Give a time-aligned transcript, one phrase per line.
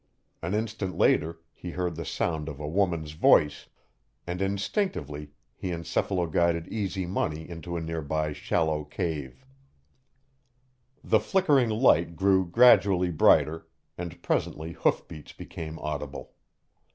[0.41, 3.67] An instant later he heard the sound of a woman's voice,
[4.25, 9.45] and instinctively he encephalo guided Easy Money into a nearby shallow cave.
[11.03, 16.33] The flickering light grew gradually brighter, and presently hoofbeats became audible.